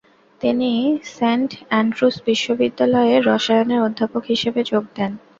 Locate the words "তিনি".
0.41-0.71